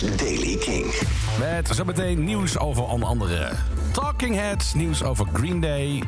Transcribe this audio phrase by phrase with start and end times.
[0.00, 0.94] Daily King.
[1.38, 3.50] Met zometeen nieuws over onder andere
[3.92, 6.02] Talking Heads, nieuws over Green Day,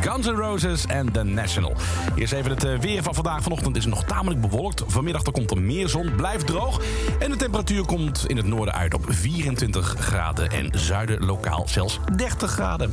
[0.00, 1.72] Guns N' Roses en The National.
[2.14, 3.42] Eerst even het eh, weer van vandaag.
[3.42, 4.82] Vanochtend is het nog tamelijk bewolkt.
[4.86, 6.80] Vanmiddag komt er meer zon, blijft droog.
[7.18, 11.98] En de temperatuur komt in het noorden uit op 24 graden en zuiden lokaal zelfs
[12.16, 12.90] 30 graden.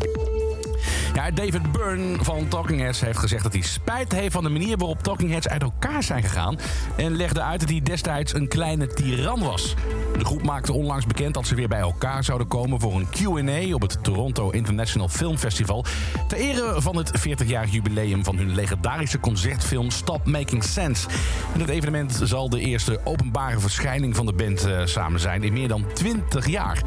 [1.17, 4.77] Ja, David Byrne van Talking Heads heeft gezegd dat hij spijt heeft van de manier
[4.77, 6.57] waarop Talking Heads uit elkaar zijn gegaan.
[6.97, 9.75] En legde uit dat hij destijds een kleine tiran was.
[10.17, 13.73] De groep maakte onlangs bekend dat ze weer bij elkaar zouden komen voor een QA
[13.73, 15.85] op het Toronto International Film Festival.
[16.27, 21.07] Ter ere van het 40-jarig jubileum van hun legendarische concertfilm Stop Making Sense.
[21.53, 25.53] En het evenement zal de eerste openbare verschijning van de band uh, samen zijn in
[25.53, 26.83] meer dan 20 jaar.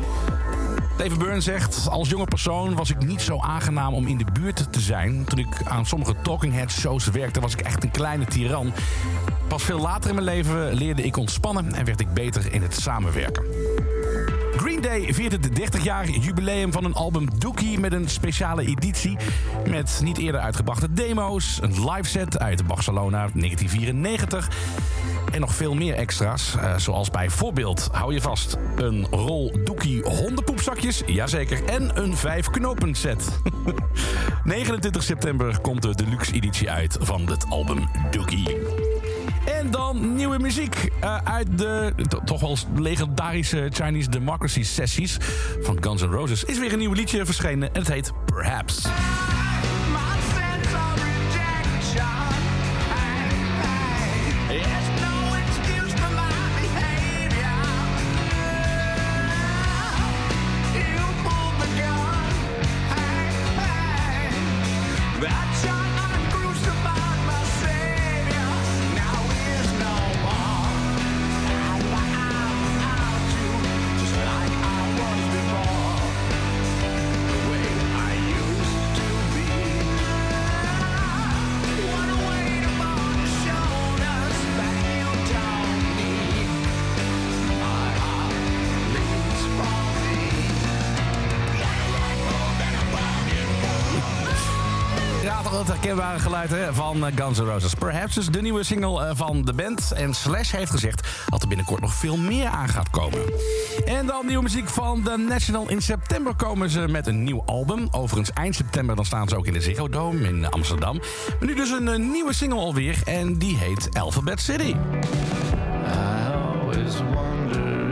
[1.01, 4.73] David Byrne zegt, als jonge persoon was ik niet zo aangenaam om in de buurt
[4.73, 5.25] te zijn.
[5.25, 8.73] Toen ik aan sommige Talking Heads shows werkte, was ik echt een kleine tiran.
[9.49, 12.75] Pas veel later in mijn leven leerde ik ontspannen en werd ik beter in het
[12.75, 13.45] samenwerken.
[14.91, 19.17] Day viert het 30-jarig jubileum van een album Dookie met een speciale editie.
[19.69, 24.48] Met niet eerder uitgebrachte demo's, een live set uit Barcelona 1994
[25.33, 26.55] en nog veel meer extra's.
[26.56, 31.03] Uh, zoals bijvoorbeeld, hou je vast, een rol Dookie hondenpoepzakjes.
[31.07, 31.64] Jazeker.
[31.64, 33.41] En een vijf knopen set.
[34.45, 38.57] 29 september komt de deluxe editie uit van het album Dookie.
[39.44, 41.92] En dan nieuwe muziek uh, uit de
[42.24, 45.16] toch wel legendarische Chinese Democracy sessies
[45.62, 46.44] van Guns N' Roses.
[46.44, 48.88] Is weer een nieuw liedje verschenen en het heet Perhaps.
[95.58, 97.74] Het herkenbare geluid hè, van eh, Guns N' Roses.
[97.74, 99.92] Perhaps is de nieuwe single eh, van de band.
[99.92, 103.18] En Slash heeft gezegd dat er binnenkort nog veel meer aan gaat komen.
[103.84, 105.68] En dan nieuwe muziek van The National.
[105.68, 107.88] In september komen ze met een nieuw album.
[107.90, 110.98] Overigens eind september dan staan ze ook in de Ziggo Dome in Amsterdam.
[111.38, 112.98] Maar nu dus een, eh, nieuwe single alweer.
[113.05, 114.74] En die heet Alphabet City.
[116.32, 117.90] Always wonder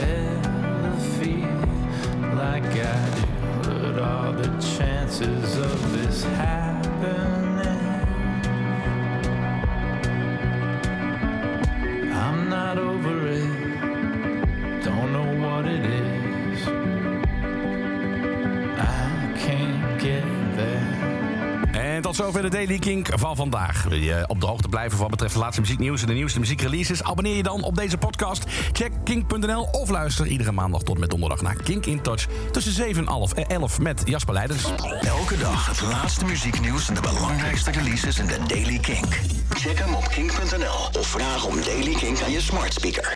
[0.00, 1.48] ever feel
[2.34, 2.80] like
[4.42, 7.49] the chances of this happened.
[22.16, 23.82] Tot zover de Daily Kink van vandaag.
[23.82, 27.02] Wil je op de hoogte blijven wat betreft de laatste muzieknieuws en de nieuwste muziekreleases?
[27.02, 28.44] Abonneer je dan op deze podcast.
[28.72, 33.06] Check kink.nl of luister iedere maandag tot met donderdag naar Kink in Touch tussen 7
[33.34, 34.64] en 11 met Jasper Leidens.
[35.00, 39.20] Elke dag het laatste muzieknieuws en de belangrijkste releases in de Daily Kink.
[39.48, 43.08] Check hem op kink.nl of vraag om Daily Kink aan je smart speaker.